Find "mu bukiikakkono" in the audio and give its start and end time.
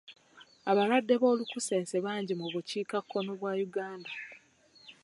2.39-3.31